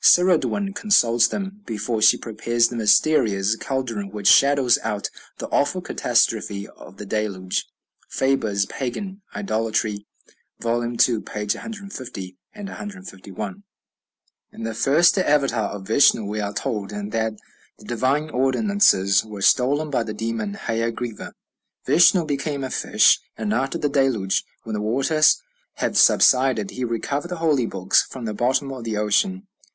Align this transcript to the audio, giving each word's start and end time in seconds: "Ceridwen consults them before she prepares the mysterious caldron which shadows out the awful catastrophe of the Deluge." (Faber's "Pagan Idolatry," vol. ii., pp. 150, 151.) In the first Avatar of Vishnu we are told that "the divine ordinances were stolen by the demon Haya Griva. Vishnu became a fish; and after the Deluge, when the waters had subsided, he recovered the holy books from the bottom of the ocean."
"Ceridwen 0.00 0.72
consults 0.72 1.28
them 1.28 1.60
before 1.66 2.00
she 2.00 2.16
prepares 2.16 2.68
the 2.68 2.76
mysterious 2.76 3.56
caldron 3.56 4.08
which 4.10 4.26
shadows 4.26 4.78
out 4.82 5.10
the 5.36 5.48
awful 5.50 5.82
catastrophe 5.82 6.66
of 6.66 6.96
the 6.96 7.04
Deluge." 7.04 7.66
(Faber's 8.08 8.64
"Pagan 8.64 9.20
Idolatry," 9.36 10.06
vol. 10.58 10.82
ii., 10.82 10.96
pp. 10.96 11.54
150, 11.54 12.38
151.) 12.54 13.64
In 14.50 14.62
the 14.62 14.72
first 14.72 15.18
Avatar 15.18 15.68
of 15.72 15.86
Vishnu 15.88 16.24
we 16.24 16.40
are 16.40 16.54
told 16.54 16.88
that 16.88 17.34
"the 17.78 17.84
divine 17.84 18.30
ordinances 18.30 19.22
were 19.26 19.42
stolen 19.42 19.90
by 19.90 20.02
the 20.02 20.14
demon 20.14 20.54
Haya 20.54 20.90
Griva. 20.90 21.32
Vishnu 21.84 22.24
became 22.24 22.64
a 22.64 22.70
fish; 22.70 23.20
and 23.36 23.52
after 23.52 23.76
the 23.76 23.90
Deluge, 23.90 24.42
when 24.62 24.72
the 24.72 24.80
waters 24.80 25.42
had 25.74 25.98
subsided, 25.98 26.70
he 26.70 26.82
recovered 26.82 27.28
the 27.28 27.36
holy 27.44 27.66
books 27.66 28.00
from 28.02 28.24
the 28.24 28.32
bottom 28.32 28.72
of 28.72 28.84
the 28.84 28.96
ocean." 28.96 29.46